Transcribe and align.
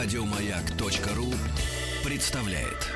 Радиомаяк.ру 0.00 1.26
представляет. 2.08 2.86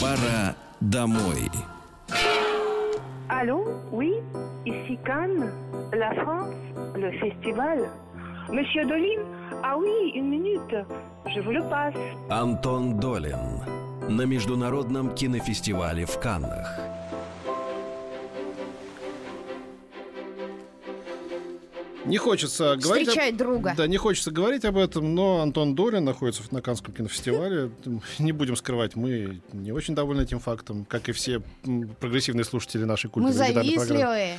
Пора 0.00 0.54
домой. 0.80 1.50
Allô 3.28 3.64
Oui 3.90 4.22
Ici 4.64 4.96
Cannes 5.04 5.50
La 5.92 6.14
France 6.14 6.54
Le 6.94 7.10
festival 7.18 7.88
Monsieur 8.50 8.84
Dolin 8.84 9.24
Ah 9.64 9.76
oui, 9.76 10.12
une 10.14 10.28
minute. 10.28 10.76
Je 11.34 11.40
vous 11.40 11.50
le 11.50 11.62
passe. 11.68 11.96
Антон 12.30 13.00
Долин 13.00 13.64
на 14.08 14.22
международном 14.26 15.12
кинофестивале 15.12 16.06
в 16.06 16.20
Каннах. 16.20 16.78
Не 22.06 22.18
хочется 22.18 22.76
говорить... 22.76 23.08
Встречать 23.08 23.32
об- 23.32 23.38
друга. 23.38 23.74
Да, 23.76 23.86
не 23.86 23.96
хочется 23.96 24.30
говорить 24.30 24.64
об 24.64 24.76
этом, 24.76 25.14
но 25.14 25.40
Антон 25.40 25.74
Долин 25.74 26.04
находится 26.04 26.42
на 26.50 26.62
Каннском 26.62 26.94
кинофестивале. 26.94 27.70
Не 28.18 28.32
будем 28.32 28.56
скрывать, 28.56 28.96
мы 28.96 29.40
не 29.52 29.72
очень 29.72 29.94
довольны 29.94 30.22
этим 30.22 30.38
фактом, 30.38 30.84
как 30.84 31.08
и 31.08 31.12
все 31.12 31.42
прогрессивные 32.00 32.44
слушатели 32.44 32.84
нашей 32.84 33.10
Мы 33.14 33.28
легендарной 33.30 33.54
программы. 33.74 33.78
завистливые. 33.86 34.38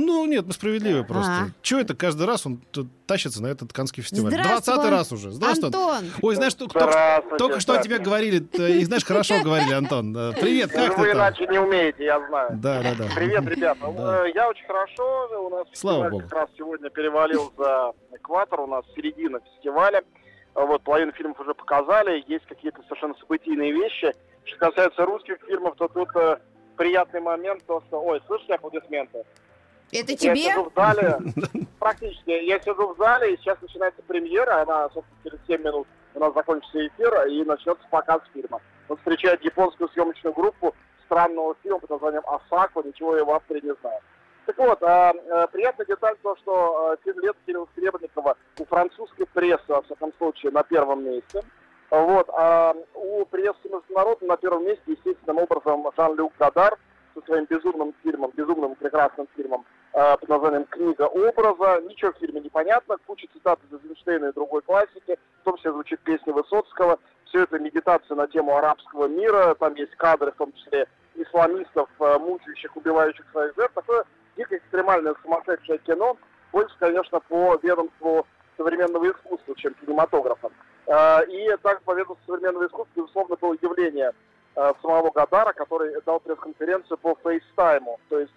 Ну, 0.00 0.24
нет, 0.26 0.46
мы 0.46 0.52
справедливы 0.52 1.02
просто. 1.02 1.32
А. 1.32 1.46
Чего 1.60 1.80
это 1.80 1.92
каждый 1.96 2.24
раз 2.24 2.46
он 2.46 2.60
тащится 3.08 3.42
на 3.42 3.48
этот 3.48 3.72
Каннский 3.72 4.04
фестиваль? 4.04 4.30
Двадцатый 4.30 4.90
раз 4.90 5.10
уже. 5.10 5.32
Здравствуй. 5.32 5.66
Антон. 5.66 6.04
Ой, 6.22 6.34
знаешь, 6.36 6.54
только, 6.54 7.24
только, 7.36 7.58
что 7.58 7.72
о 7.74 7.82
тебе 7.82 7.98
говорили, 7.98 8.46
э, 8.52 8.78
и 8.78 8.84
знаешь, 8.84 9.04
хорошо 9.04 9.42
говорили, 9.42 9.72
Антон. 9.72 10.16
Э, 10.16 10.32
Привет, 10.40 10.70
как 10.70 10.96
Вы 10.96 11.06
ты 11.06 11.10
там? 11.10 11.18
иначе 11.18 11.46
не 11.48 11.58
умеете, 11.58 12.04
я 12.04 12.24
знаю. 12.28 12.50
Да, 12.62 12.80
да, 12.80 12.94
да. 12.96 13.04
Привет, 13.12 13.44
ребята. 13.48 13.92
Да. 13.96 14.24
Э, 14.24 14.30
Я 14.32 14.48
очень 14.48 14.66
хорошо. 14.66 15.46
У 15.46 15.50
нас 15.50 15.66
Слава 15.72 16.08
богу. 16.10 16.22
как 16.22 16.32
раз 16.32 16.50
сегодня 16.56 16.90
перевалил 16.90 17.52
за 17.58 17.92
экватор. 18.12 18.60
У 18.60 18.66
нас 18.68 18.84
середина 18.94 19.40
фестиваля. 19.40 20.04
А 20.54 20.64
Вот 20.64 20.80
половину 20.82 21.10
фильмов 21.10 21.40
уже 21.40 21.54
показали. 21.54 22.24
Есть 22.28 22.46
какие-то 22.46 22.82
совершенно 22.84 23.14
событийные 23.18 23.72
вещи. 23.72 24.14
Что 24.44 24.58
касается 24.58 25.04
русских 25.04 25.38
фильмов, 25.44 25.74
то 25.76 25.88
тут 25.88 26.08
э, 26.14 26.38
приятный 26.76 27.20
момент, 27.20 27.64
то 27.66 27.82
что... 27.88 28.00
Ой, 28.00 28.22
слышите 28.28 28.54
аплодисменты? 28.54 29.24
Это 29.90 30.12
Я 30.12 30.18
тебе? 30.18 30.36
сижу 30.36 30.64
в 30.64 30.72
зале, 30.74 31.18
практически, 31.78 32.30
я 32.30 32.60
сижу 32.60 32.94
в 32.94 32.98
зале, 32.98 33.34
и 33.34 33.36
сейчас 33.38 33.60
начинается 33.62 34.02
премьера, 34.02 34.62
она, 34.62 34.90
собственно, 34.90 35.20
через 35.24 35.38
7 35.46 35.62
минут 35.62 35.86
у 36.14 36.20
нас 36.20 36.34
закончится 36.34 36.86
эфир, 36.86 37.26
и 37.26 37.44
начнется 37.44 37.84
показ 37.90 38.20
фильма. 38.34 38.60
Он 38.88 38.96
встречает 38.98 39.42
японскую 39.42 39.88
съемочную 39.90 40.34
группу 40.34 40.74
странного 41.04 41.56
фильма 41.62 41.78
под 41.78 41.90
названием 41.90 42.22
«Асако», 42.26 42.82
ничего 42.84 43.16
я 43.16 43.24
в 43.24 43.30
авторе 43.30 43.60
не 43.62 43.74
знаю. 43.80 44.00
Так 44.46 44.58
вот, 44.58 44.82
а, 44.82 45.12
э, 45.12 45.46
приятная 45.52 45.86
деталь 45.86 46.16
то, 46.22 46.34
что 46.36 46.94
э, 46.94 46.96
фильм 47.04 47.20
«Лет» 47.20 47.36
Кирилла 47.46 47.68
Серебренникова 47.76 48.36
у 48.58 48.64
французской 48.64 49.26
прессы, 49.26 49.64
во 49.68 49.82
всяком 49.82 50.12
случае, 50.18 50.52
на 50.52 50.62
первом 50.62 51.04
месте. 51.04 51.42
Вот, 51.90 52.28
а 52.30 52.74
у 52.94 53.24
прессы 53.26 53.68
международной 53.70 54.28
на 54.28 54.36
первом 54.36 54.66
месте, 54.66 54.82
естественным 54.86 55.38
образом, 55.38 55.86
Жан-Люк 55.96 56.32
Гадар 56.38 56.78
со 57.14 57.20
своим 57.22 57.44
безумным 57.44 57.94
фильмом, 58.02 58.30
безумным 58.34 58.74
прекрасным 58.74 59.26
фильмом 59.36 59.64
под 59.98 60.28
названием 60.28 60.64
«Книга 60.66 61.02
образа». 61.08 61.80
Ничего 61.82 62.12
в 62.12 62.18
фильме 62.18 62.40
не 62.40 62.48
понятно, 62.48 62.98
куча 63.04 63.26
цитат 63.32 63.58
из 63.68 63.80
Эйзенштейна 63.82 64.26
и 64.26 64.32
другой 64.32 64.62
классики, 64.62 65.18
в 65.40 65.44
том 65.44 65.56
числе 65.56 65.72
звучит 65.72 65.98
песня 66.00 66.32
Высоцкого. 66.32 67.00
Все 67.24 67.42
это 67.42 67.58
медитация 67.58 68.14
на 68.14 68.28
тему 68.28 68.56
арабского 68.56 69.08
мира, 69.08 69.56
там 69.58 69.74
есть 69.74 69.96
кадры, 69.96 70.30
в 70.30 70.36
том 70.36 70.52
числе 70.52 70.86
исламистов, 71.16 71.88
э, 71.98 72.18
мучающих, 72.18 72.76
убивающих 72.76 73.24
своих 73.32 73.56
жертв. 73.56 73.74
Такое 73.74 74.04
дико 74.36 74.56
экстремальное 74.56 75.16
сумасшедшее 75.20 75.78
кино, 75.78 76.16
больше, 76.52 76.76
конечно, 76.78 77.18
по 77.20 77.58
ведомству 77.60 78.24
современного 78.56 79.10
искусства, 79.10 79.56
чем 79.56 79.74
кинематографа. 79.74 80.50
Э, 80.86 81.24
И 81.26 81.56
также 81.62 81.82
по 81.84 81.94
ведомству 81.94 82.34
современного 82.34 82.66
искусства, 82.66 82.92
безусловно, 82.94 83.36
было 83.40 83.56
явление 83.60 84.12
самого 84.82 85.10
Гадара, 85.10 85.52
который 85.52 85.94
дал 86.04 86.18
пресс-конференцию 86.18 86.98
по 86.98 87.16
фейстайму, 87.22 88.00
то 88.08 88.18
есть 88.18 88.34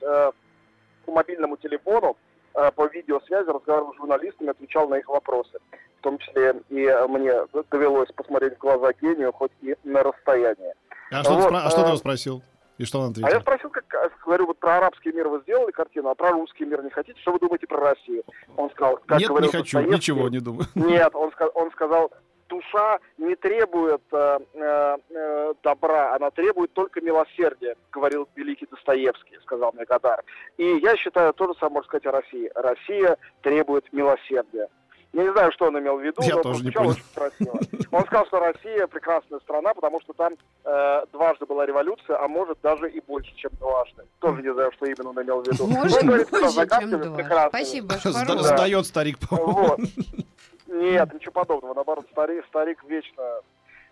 по 1.11 1.15
мобильному 1.15 1.57
телефону, 1.57 2.15
э, 2.55 2.71
по 2.71 2.87
видеосвязи, 2.87 3.49
разговаривал 3.49 3.93
с 3.93 3.97
журналистами, 3.97 4.49
отвечал 4.49 4.87
на 4.87 4.95
их 4.95 5.07
вопросы. 5.09 5.59
В 5.99 6.03
том 6.03 6.17
числе 6.17 6.55
и 6.69 6.83
э, 6.85 7.07
мне 7.07 7.33
довелось 7.69 8.09
посмотреть 8.13 8.55
в 8.55 8.59
глаза 8.59 8.91
гению, 9.01 9.31
хоть 9.33 9.51
и 9.61 9.75
на 9.83 10.01
расстоянии. 10.03 10.73
А 11.11 11.23
что, 11.23 11.35
ты, 11.35 11.41
Вот, 11.41 11.51
спра- 11.51 11.61
а 11.65 11.69
что 11.69 11.79
ты 11.81 11.85
э, 11.85 11.87
его 11.89 11.97
спросил? 11.97 12.41
И 12.77 12.85
что 12.85 12.99
он 12.99 13.13
А 13.17 13.19
я 13.19 13.25
ответил? 13.25 13.41
спросил, 13.41 13.69
как, 13.69 13.83
э, 13.93 14.09
говорю, 14.25 14.47
вот 14.47 14.57
про 14.57 14.77
арабский 14.77 15.11
мир 15.11 15.27
вы 15.27 15.41
сделали 15.41 15.71
картину, 15.71 16.09
а 16.09 16.15
про 16.15 16.31
русский 16.31 16.65
мир 16.65 16.81
не 16.83 16.89
хотите? 16.89 17.19
Что 17.21 17.33
вы 17.33 17.39
думаете 17.39 17.67
про 17.67 17.77
Россию? 17.91 18.23
Он 18.57 18.69
сказал, 18.71 18.97
как 19.05 19.19
Нет, 19.19 19.21
не 19.21 19.25
говорил 19.27 19.51
хочу, 19.51 19.63
Достоевский, 19.77 19.95
ничего 19.95 20.29
не 20.29 20.39
думаю. 20.39 20.65
Нет, 20.75 21.13
он, 21.13 21.31
он 21.53 21.71
сказал, 21.71 22.11
душа 22.51 22.99
не 23.17 23.35
требует 23.35 24.01
э, 24.11 24.39
э, 24.53 24.97
э, 25.09 25.53
добра, 25.63 26.13
она 26.15 26.29
требует 26.31 26.73
только 26.73 27.01
милосердия, 27.01 27.75
говорил 27.91 28.27
великий 28.35 28.67
Достоевский, 28.69 29.39
сказал 29.43 29.71
мне 29.73 29.85
Гадар. 29.85 30.23
И 30.57 30.65
я 30.83 30.95
считаю, 30.97 31.33
то 31.33 31.47
же 31.47 31.53
самое 31.59 31.75
можно 31.75 31.87
сказать 31.87 32.05
о 32.07 32.11
России. 32.11 32.51
Россия 32.55 33.17
требует 33.41 33.91
милосердия. 33.93 34.67
Я 35.13 35.23
не 35.23 35.31
знаю, 35.33 35.51
что 35.51 35.65
он 35.65 35.77
имел 35.77 35.97
в 35.97 36.01
виду, 36.01 36.21
Я 36.21 36.35
но 36.35 36.41
тоже 36.41 36.63
не 36.63 36.71
понял. 36.71 36.91
очень 36.91 37.03
красиво. 37.13 37.59
Он 37.91 38.01
сказал, 38.05 38.25
что 38.27 38.39
Россия 38.39 38.87
прекрасная 38.87 39.39
страна, 39.41 39.73
потому 39.73 39.99
что 39.99 40.13
там 40.13 40.33
э, 40.63 41.03
дважды 41.11 41.45
была 41.45 41.65
революция, 41.65 42.17
а 42.17 42.27
может 42.29 42.57
даже 42.61 42.89
и 42.89 43.01
больше, 43.01 43.33
чем 43.35 43.51
дважды. 43.59 44.03
Тоже 44.19 44.41
не 44.41 44.53
знаю, 44.53 44.71
что 44.71 44.85
именно 44.85 45.09
он 45.09 45.21
имел 45.21 45.41
в 45.41 45.47
виду. 45.47 45.67
Может, 45.67 45.97
что 45.97 46.05
больше, 46.05 46.25
чем 46.31 46.49
загадками 46.49 46.95
два. 47.03 47.15
прекрасными. 47.17 47.49
Спасибо, 47.49 47.93
Сда- 47.99 48.25
по-русски. 48.25 48.47
Да. 48.49 48.57
Сдает 48.57 48.85
старик, 48.85 49.17
по-моему. 49.19 49.51
Вот. 49.51 49.79
Нет, 50.71 51.13
ничего 51.13 51.33
подобного. 51.33 51.73
Наоборот, 51.73 52.05
старик, 52.11 52.45
старик 52.47 52.81
вечно 52.85 53.41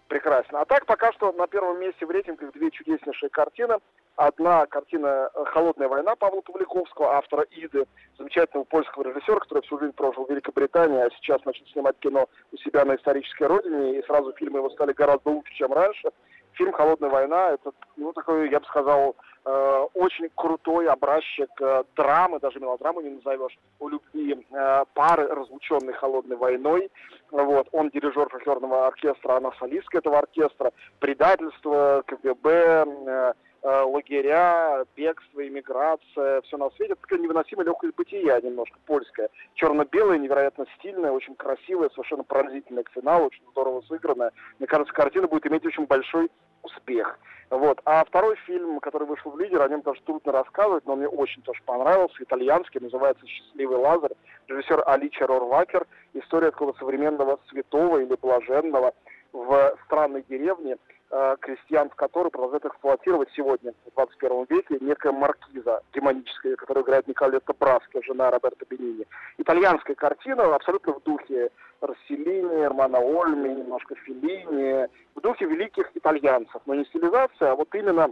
прекрасен. 0.07 0.56
А 0.56 0.66
так 0.66 0.85
пока 0.85 1.12
что 1.12 1.31
на 1.34 1.45
первом 1.45 1.79
месте 1.79 2.06
в 2.06 2.09
рейтингах 2.09 2.53
две 2.53 2.72
чудеснейшие 2.72 3.29
картины. 3.29 3.75
Одна 4.16 4.66
картина 4.66 5.29
э, 5.34 5.45
«Холодная 5.45 5.88
война» 5.88 6.16
Павла 6.16 6.41
Павликовского, 6.41 7.16
автора 7.16 7.45
«Иды», 7.51 7.85
замечательного 8.17 8.66
польского 8.66 9.03
режиссера, 9.03 9.40
который 9.40 9.62
всю 9.63 9.79
жизнь 9.79 9.94
прожил 9.94 10.25
в 10.25 10.29
Великобритании, 10.29 11.00
а 11.00 11.09
сейчас 11.12 11.44
начал 11.45 11.66
снимать 11.67 11.97
кино 12.00 12.28
у 12.51 12.57
себя 12.57 12.84
на 12.84 12.96
исторической 12.96 13.44
родине, 13.44 14.00
и 14.00 14.06
сразу 14.06 14.34
фильмы 14.34 14.59
его 14.59 14.69
стали 14.72 14.91
гораздо 14.91 15.29
лучше, 15.29 15.53
чем 15.53 15.72
раньше. 15.72 16.09
Фильм 16.54 16.74
«Холодная 16.74 17.10
война»— 17.10 17.52
это, 17.54 17.72
ну, 17.96 18.12
такой, 18.14 18.50
я 18.50 18.60
бы 18.60 18.66
сказал, 18.66 19.16
э, 19.46 19.86
очень 19.94 20.30
крутой 20.36 20.90
образчик 20.90 21.50
э, 21.62 21.84
драмы, 21.96 22.40
даже 22.40 22.60
мелодраму 22.60 23.02
не 23.02 23.10
назовешь, 23.10 23.58
о 23.80 23.90
любви 23.90 24.46
э, 24.52 24.86
пары, 24.94 25.28
разлученной 25.28 25.94
холодной 25.94 26.38
войной. 26.38 26.92
Вот. 27.32 27.68
Он 27.72 27.90
дирижер 27.90 28.28
фольклорного 28.30 28.88
оркестра, 28.88 29.38
она 29.38 29.52
солистка 29.59 30.00
этого 30.00 30.20
оркестра. 30.20 30.72
Предательство, 31.00 32.04
КГБ, 32.08 32.86
э, 33.08 33.34
лагеря, 33.64 34.86
бегство, 34.96 35.47
иммиграция, 35.47 36.42
все 36.42 36.58
на 36.58 36.70
свете. 36.72 36.94
Это 36.94 37.02
такая 37.02 37.20
невыносимая 37.20 37.66
легкость 37.66 37.96
бытия 37.96 38.40
немножко 38.42 38.78
польская. 38.86 39.30
Черно-белая, 39.56 40.18
невероятно 40.18 40.66
стильная, 40.78 41.12
очень 41.12 41.36
красивая, 41.36 41.90
совершенно 41.90 42.24
пронзительная 42.24 42.84
к 42.84 42.92
финалу, 42.92 43.25
очень 43.25 43.44
здорово 43.52 43.81
сыгранная. 43.81 44.31
Мне 44.59 44.68
кажется, 44.68 44.94
картина 44.94 45.28
будет 45.28 45.46
иметь 45.47 45.66
очень 45.66 45.86
большой 45.86 46.30
успех. 46.64 47.20
Вот. 47.50 47.81
А 47.86 48.06
второй 48.06 48.36
фильм, 48.46 48.80
который 48.80 49.08
вышел 49.08 49.31
в 49.31 49.40
лидер, 49.40 49.62
о 49.62 49.68
нем 49.68 49.81
тоже 49.81 50.02
трудно 50.03 50.31
рассказывать, 50.31 50.86
но 50.86 50.96
мне 50.96 51.08
очень 51.08 51.41
тоже 51.41 51.62
понравился, 51.66 52.24
итальянский, 52.24 52.80
называется 52.80 53.26
«Счастливый 53.26 53.78
Лазарь», 53.78 54.14
режиссер 54.47 54.84
Алича 54.86 55.26
Рорвакер, 55.26 55.88
история 56.14 56.52
такого 56.52 56.74
современного 56.74 57.40
святого 57.50 58.00
или 58.00 58.16
блаженного 58.16 58.94
в 59.34 59.78
странной 59.86 60.24
деревне, 60.30 60.78
э, 61.12 61.36
крестьян, 61.40 61.90
в 61.90 61.96
которой 61.96 62.30
продолжают 62.30 62.66
эксплуатировать 62.66 63.30
сегодня, 63.36 63.74
в 63.86 63.96
21 63.96 64.46
веке, 64.50 64.78
некая 64.81 65.12
маркиза 65.12 65.81
демоническая, 65.94 66.56
которую 66.56 66.84
играет 66.84 67.08
Николетта 67.08 67.53
Браски, 67.59 68.02
жена 68.06 68.32
Роберта 68.32 68.66
Бенини. 68.70 69.06
Итальянская 69.38 69.96
картина, 69.96 70.56
абсолютно 70.56 70.94
в 70.94 71.03
духе 71.03 71.50
Расселини, 71.82 72.64
Романа 72.64 73.00
Ольми, 73.00 73.50
немножко 73.50 73.96
Феллини, 73.96 74.88
в 75.16 75.22
духе 75.22 75.46
великих 75.46 75.90
итальянцев, 75.96 76.61
но 76.66 76.76
не 76.76 76.85
стилизация, 76.85 77.52
а 77.52 77.56
вот 77.56 77.73
именно 77.73 78.11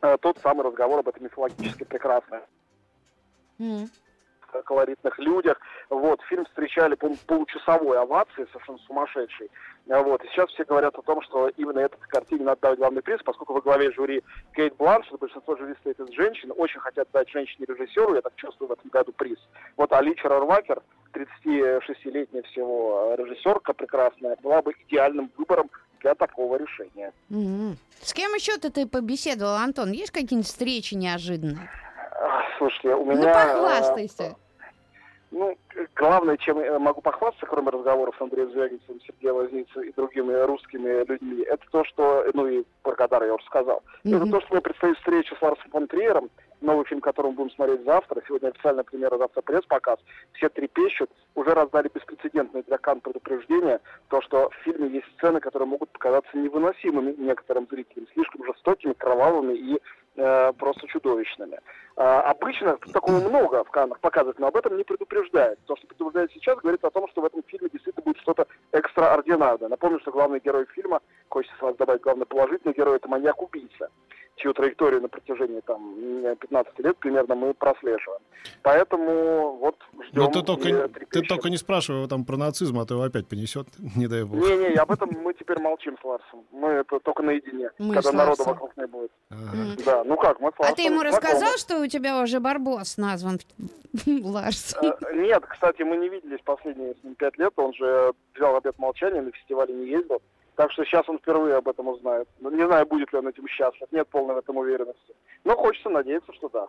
э, 0.00 0.16
тот 0.20 0.38
самый 0.38 0.64
разговор 0.64 1.00
об 1.00 1.08
этом 1.08 1.24
мифологически 1.24 1.84
прекрасном 1.84 2.40
М. 3.58 3.88
колоритных 4.60 5.18
людях. 5.18 5.58
Вот, 5.88 6.20
фильм 6.28 6.44
встречали 6.44 6.94
по 6.94 7.08
получасовой 7.26 7.98
овации, 7.98 8.46
совершенно 8.52 8.78
сумасшедшей. 8.86 9.50
А 9.90 10.00
Вот, 10.02 10.22
и 10.24 10.28
сейчас 10.28 10.50
все 10.50 10.64
говорят 10.64 10.94
о 10.96 11.02
том, 11.02 11.22
что 11.22 11.48
именно 11.56 11.80
этой 11.80 11.98
картине 12.08 12.44
надо 12.44 12.60
дать 12.60 12.78
главный 12.78 13.02
приз, 13.02 13.20
поскольку 13.24 13.54
во 13.54 13.60
главе 13.60 13.90
жюри 13.92 14.22
Кейт 14.54 14.76
Бланшет, 14.76 15.18
большинство 15.18 15.56
жюри 15.56 15.74
стоит 15.80 15.98
из 15.98 16.10
женщин, 16.14 16.52
очень 16.56 16.80
хотят 16.80 17.08
дать 17.12 17.28
женщине-режиссеру, 17.30 18.14
я 18.14 18.20
так 18.20 18.34
чувствую 18.36 18.68
в 18.68 18.72
этом 18.72 18.90
году 18.90 19.12
приз. 19.12 19.38
Вот 19.76 19.92
Алича 19.92 20.28
Рорвакер, 20.28 20.82
36-летняя 21.14 22.42
всего 22.44 23.14
режиссерка 23.18 23.72
прекрасная, 23.72 24.36
была 24.42 24.62
бы 24.62 24.72
идеальным 24.86 25.30
выбором 25.36 25.70
для 26.00 26.14
такого 26.14 26.56
решения. 26.56 27.12
М. 27.30 27.76
С 28.00 28.12
кем 28.12 28.32
еще-то 28.34 28.70
ты 28.72 28.86
побеседовал, 28.86 29.54
Антон? 29.56 29.92
Есть 29.92 30.10
какие-нибудь 30.10 30.46
встречи 30.46 30.94
неожиданные? 30.94 31.70
Слушайте, 32.58 32.94
у 32.94 33.04
Ну, 33.04 33.12
меня... 33.16 33.30
э, 33.30 33.32
похвастайся. 33.32 34.36
Ну, 35.32 35.56
главное, 35.96 36.36
чем 36.36 36.62
я 36.62 36.78
могу 36.78 37.00
похвастаться, 37.00 37.46
кроме 37.46 37.70
разговоров 37.70 38.14
с 38.18 38.20
Андреем 38.20 38.50
Звягинцевым, 38.50 39.00
Сергеем 39.00 39.34
Возницей 39.34 39.88
и 39.88 39.92
другими 39.94 40.34
русскими 40.44 41.04
людьми, 41.08 41.42
это 41.44 41.64
то, 41.70 41.84
что, 41.84 42.26
ну 42.34 42.46
и 42.46 42.64
про 42.82 42.94
Катар 42.94 43.24
я 43.24 43.34
уже 43.34 43.44
сказал, 43.46 43.82
это 44.04 44.16
Мгм. 44.16 44.30
то, 44.30 44.40
что 44.42 44.52
мне 44.52 44.60
предстоит 44.60 44.98
встреча 44.98 45.34
с 45.34 45.40
Ларсом 45.40 45.70
фон 45.70 45.86
Триером, 45.86 46.28
новый 46.62 46.84
фильм, 46.86 47.00
который 47.00 47.28
мы 47.28 47.32
будем 47.32 47.50
смотреть 47.50 47.84
завтра. 47.84 48.22
Сегодня 48.26 48.48
официальная 48.48 48.84
премьера, 48.84 49.18
завтра 49.18 49.42
пресс-показ. 49.42 49.98
Все 50.32 50.48
трепещут. 50.48 51.10
Уже 51.34 51.50
раздали 51.50 51.90
беспрецедентное 51.92 52.62
для 52.62 52.78
Кан 52.78 53.00
предупреждение, 53.00 53.80
то, 54.08 54.20
что 54.22 54.50
в 54.50 54.54
фильме 54.64 54.88
есть 54.88 55.06
сцены, 55.16 55.40
которые 55.40 55.68
могут 55.68 55.90
показаться 55.90 56.36
невыносимыми 56.36 57.14
некоторым 57.18 57.66
зрителям, 57.70 58.06
слишком 58.12 58.44
жестокими, 58.44 58.92
кровавыми 58.92 59.54
и 59.54 59.80
э, 60.16 60.52
просто 60.58 60.86
чудовищными. 60.88 61.58
А, 61.96 62.22
обычно 62.22 62.78
такого 62.92 63.20
много 63.20 63.64
в 63.64 63.70
Каннах 63.70 64.00
показывают, 64.00 64.38
но 64.38 64.46
об 64.48 64.56
этом 64.56 64.76
не 64.76 64.84
предупреждает. 64.84 65.58
То, 65.66 65.76
что 65.76 65.86
предупреждает 65.86 66.32
сейчас, 66.32 66.58
говорит 66.58 66.84
о 66.84 66.90
том, 66.90 67.08
что 67.08 67.20
в 67.20 67.24
этом 67.24 67.42
фильме 67.44 67.68
действительно 67.70 68.04
будет 68.04 68.20
что-то 68.22 68.46
экстраординарное. 68.72 69.68
Напомню, 69.68 70.00
что 70.00 70.10
главный 70.10 70.40
герой 70.40 70.66
фильма, 70.74 71.00
хочется 71.28 71.56
сразу 71.58 71.76
добавить, 71.76 72.02
главный 72.02 72.26
положительный 72.26 72.74
герой, 72.74 72.96
это 72.96 73.08
маньяк-убийца 73.08 73.90
чью 74.42 74.52
траекторию 74.54 75.00
на 75.00 75.08
протяжении 75.08 75.60
там 75.60 75.94
15 76.40 76.78
лет 76.80 76.96
примерно 76.98 77.34
мы 77.34 77.54
прослеживаем. 77.54 78.20
Поэтому 78.62 79.56
вот 79.58 79.76
ждем. 80.08 80.22
Но 80.24 80.30
ты 80.30 80.42
только, 80.42 80.88
ты 81.10 81.22
только 81.22 81.48
не 81.50 81.56
спрашивай 81.56 81.98
его 81.98 82.08
там 82.08 82.24
про 82.24 82.36
нацизм, 82.36 82.78
а 82.78 82.84
то 82.86 82.94
его 82.94 83.04
опять 83.04 83.28
понесет, 83.28 83.68
не 83.96 84.06
дай 84.08 84.24
бог. 84.24 84.40
Не-не, 84.40 84.74
об 84.74 84.90
этом 84.90 85.10
мы 85.22 85.32
теперь 85.34 85.58
молчим 85.60 85.96
с 86.00 86.04
Ларсом. 86.04 86.44
Мы 86.50 86.68
это 86.70 86.98
только 87.00 87.22
наедине, 87.22 87.70
Мы 87.78 87.94
когда 87.94 88.12
народу 88.12 88.42
вокруг 88.44 88.76
не 88.76 88.86
будет. 88.86 89.10
Ага. 89.30 89.76
Да, 89.84 90.04
ну 90.04 90.16
как, 90.16 90.40
мы 90.40 90.50
с 90.50 90.54
А 90.58 90.62
Ларсом 90.62 90.76
ты 90.76 90.82
ему 90.82 91.00
знакомы. 91.00 91.22
рассказал, 91.22 91.58
что 91.58 91.80
у 91.80 91.86
тебя 91.86 92.20
уже 92.22 92.40
Барбос 92.40 92.96
назван 92.96 93.38
Ларс? 94.06 94.74
Э, 94.82 95.14
Нет, 95.14 95.44
кстати, 95.46 95.82
мы 95.82 95.96
не 95.96 96.08
виделись 96.08 96.40
последние 96.44 96.94
с 96.94 97.04
ним 97.04 97.14
пять 97.14 97.38
лет. 97.38 97.52
Он 97.56 97.72
же 97.74 98.12
взял 98.34 98.56
обед 98.56 98.78
молчания, 98.78 99.20
на 99.22 99.30
фестивале 99.30 99.72
не 99.74 99.86
ездил. 99.88 100.20
Так 100.56 100.70
что 100.72 100.84
сейчас 100.84 101.08
он 101.08 101.18
впервые 101.18 101.56
об 101.56 101.68
этом 101.68 101.88
узнает. 101.88 102.28
Ну, 102.40 102.50
Не 102.50 102.66
знаю, 102.66 102.86
будет 102.86 103.12
ли 103.12 103.18
он 103.18 103.28
этим 103.28 103.46
счастлив. 103.48 103.88
Нет 103.90 104.08
полной 104.08 104.34
в 104.34 104.38
этом 104.38 104.56
уверенности. 104.56 105.14
Но 105.44 105.56
хочется 105.56 105.88
надеяться, 105.88 106.32
что 106.34 106.48
да. 106.48 106.68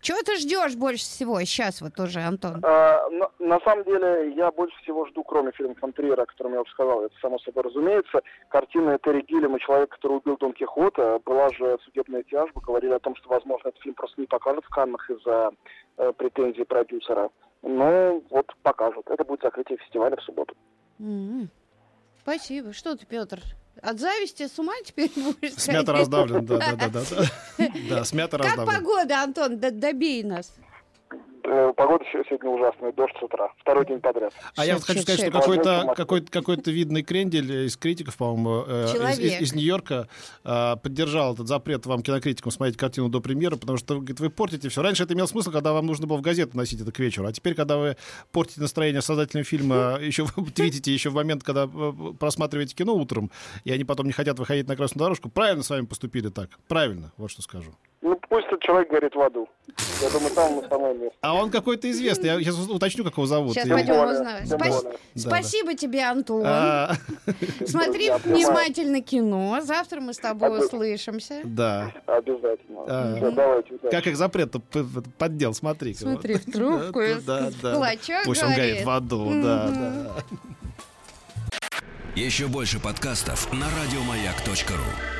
Чего 0.00 0.18
ты 0.24 0.36
ждешь 0.36 0.76
больше 0.76 1.04
всего 1.04 1.40
сейчас 1.40 1.80
вот 1.80 1.98
уже, 1.98 2.20
Антон? 2.20 2.60
А, 2.62 3.08
на, 3.08 3.30
на 3.38 3.60
самом 3.60 3.84
деле, 3.84 4.34
я 4.34 4.50
больше 4.50 4.76
всего 4.82 5.06
жду, 5.06 5.24
кроме 5.24 5.52
фильма 5.52 5.74
фон 5.76 5.92
Триера, 5.92 6.22
о 6.22 6.26
котором 6.26 6.52
я 6.52 6.60
уже 6.60 6.70
сказал, 6.72 7.02
это 7.02 7.14
само 7.20 7.38
собой 7.38 7.62
разумеется, 7.62 8.20
картина 8.50 8.98
Терри 9.02 9.22
Гиллима 9.22 9.58
«Человек, 9.58 9.90
который 9.90 10.18
убил 10.18 10.36
Дон 10.36 10.52
Кихота». 10.52 11.18
Была 11.24 11.48
же 11.50 11.78
судебная 11.84 12.24
тяжба, 12.24 12.60
говорили 12.60 12.92
о 12.92 12.98
том, 12.98 13.16
что, 13.16 13.30
возможно, 13.30 13.68
этот 13.68 13.80
фильм 13.80 13.94
просто 13.94 14.20
не 14.20 14.26
покажут 14.26 14.64
в 14.66 14.68
Каннах 14.68 15.08
из-за 15.08 15.52
э, 15.96 16.12
претензий 16.12 16.64
продюсера. 16.64 17.30
Ну, 17.62 18.22
вот 18.30 18.54
покажут. 18.62 19.08
Это 19.08 19.24
будет 19.24 19.40
закрытие 19.42 19.78
фестиваля 19.78 20.16
в 20.16 20.22
субботу. 20.22 20.54
М. 21.00 21.48
Спасибо. 22.28 22.74
Что 22.74 22.94
ты, 22.94 23.06
Петр? 23.06 23.40
От 23.80 23.98
зависти 24.00 24.48
с 24.48 24.58
ума 24.58 24.74
теперь 24.84 25.10
будешь 25.16 25.54
сходить? 25.54 25.88
раздавлен, 25.88 26.44
да, 26.44 26.58
да, 26.58 26.76
да, 26.76 26.88
да. 26.88 27.02
да. 27.10 27.68
Да, 27.88 28.04
смято 28.04 28.36
Как 28.36 28.48
раздавлен. 28.48 28.74
погода, 28.74 29.22
Антон? 29.22 29.58
Добей 29.58 30.22
нас. 30.22 30.52
Э, 31.50 31.72
Погода 31.74 32.04
се- 32.12 32.22
сегодня 32.28 32.50
ужасная, 32.50 32.92
дождь 32.92 33.14
с 33.18 33.22
утра. 33.22 33.50
Второй 33.58 33.86
день 33.86 34.00
подряд. 34.00 34.32
А 34.56 34.66
я 34.66 34.74
вот 34.74 34.84
хочу 34.84 35.00
сказать, 35.00 35.20
что 35.20 35.30
какой-то 35.30 35.94
какой-то 35.96 36.30
какой-то 36.30 36.70
видный 36.70 37.02
крендель 37.02 37.66
из 37.66 37.76
критиков, 37.76 38.16
по-моему, 38.18 38.64
э, 38.66 38.84
из- 39.12 39.18
из, 39.18 39.40
из 39.40 39.54
Нью-Йорка 39.54 40.08
э, 40.44 40.76
поддержал 40.82 41.34
этот 41.34 41.48
запрет 41.48 41.86
вам, 41.86 42.02
кинокритикам, 42.02 42.52
смотреть 42.52 42.76
картину 42.76 43.08
до 43.08 43.20
премьеры, 43.20 43.56
потому 43.56 43.78
что 43.78 43.94
говорит, 43.96 44.20
вы 44.20 44.28
портите 44.28 44.68
все. 44.68 44.82
Раньше 44.82 45.04
это 45.04 45.14
имело 45.14 45.26
смысл, 45.26 45.50
когда 45.50 45.72
вам 45.72 45.86
нужно 45.86 46.06
было 46.06 46.18
в 46.18 46.20
газету 46.22 46.56
носить 46.56 46.80
это 46.82 46.92
к 46.92 46.98
вечеру, 46.98 47.26
а 47.26 47.32
теперь, 47.32 47.54
когда 47.54 47.78
вы 47.78 47.96
портите 48.30 48.60
настроение 48.60 49.00
создателям 49.00 49.44
фильма, 49.44 49.98
еще 50.00 50.24
вы 50.36 50.50
твитите 50.50 50.92
еще 50.92 51.08
в 51.08 51.14
момент, 51.14 51.42
когда 51.44 51.64
э, 51.64 51.92
просматриваете 52.18 52.74
кино 52.74 52.94
утром, 52.94 53.30
и 53.64 53.72
они 53.72 53.84
потом 53.84 54.06
не 54.06 54.12
хотят 54.12 54.38
выходить 54.38 54.68
на 54.68 54.76
красную 54.76 55.04
дорожку, 55.06 55.30
правильно 55.30 55.62
с 55.62 55.70
вами 55.70 55.86
поступили 55.86 56.28
так. 56.28 56.50
Правильно, 56.68 57.12
вот 57.16 57.30
что 57.30 57.40
скажу. 57.42 57.72
Ну, 58.02 58.18
пусть 58.28 58.46
этот 58.46 58.60
человек 58.60 58.90
горит 58.90 59.14
в 59.14 59.20
аду. 59.20 59.48
Я 60.00 60.10
думаю, 60.10 60.30
там 60.34 60.62
самое 60.68 60.94
место. 60.94 61.16
А 61.20 61.34
он 61.34 61.50
какой-то 61.50 61.90
известный. 61.90 62.28
Я 62.28 62.40
сейчас 62.40 62.56
уточню, 62.68 63.04
как 63.04 63.14
его 63.14 63.26
зовут. 63.26 63.54
Сейчас 63.54 63.68
пойдем 63.68 63.94
узнаем. 63.94 64.46
Спас- 64.46 64.82
более. 64.82 64.98
Да, 65.14 65.20
Спасибо 65.20 65.74
тебе, 65.74 66.04
Антон. 66.04 66.42
А, 66.46 66.94
Смотри 67.66 68.10
внимательно 68.24 69.00
кино. 69.02 69.60
Завтра 69.62 70.00
мы 70.00 70.14
с 70.14 70.18
тобой 70.18 70.48
Обязательно. 70.48 70.78
услышимся. 70.82 71.40
Да. 71.44 71.92
Обязательно. 72.06 72.84
А. 72.86 73.30
Давайте, 73.32 73.74
удачи. 73.74 73.90
Как 73.90 74.06
их 74.06 74.16
запрет 74.16 74.54
поддел, 75.18 75.54
смотри. 75.54 75.94
Смотри 75.94 76.34
в 76.34 76.44
трубку, 76.44 77.00
Да, 77.26 77.40
да, 77.40 77.50
да. 77.62 77.74
кулачок 77.74 78.24
Пусть 78.24 78.42
он 78.42 78.54
горит 78.54 78.84
в 78.84 78.90
аду, 78.90 79.30
да, 79.42 79.68
да. 79.68 80.12
Еще 82.14 82.46
больше 82.48 82.80
подкастов 82.80 83.52
на 83.52 83.66
радиомаяк.ру. 83.80 85.17